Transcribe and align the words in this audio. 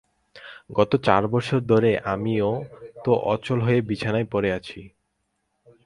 গত 0.77 0.91
চার 1.05 1.23
বছর 1.27 1.59
ধরে 1.71 1.91
আমিও 2.13 2.49
তো 3.03 3.11
অচল 3.25 3.59
হয়ে 3.61 3.79
বিছানায় 3.89 4.27
পড়ে 4.31 4.49
আছি। 4.57 4.79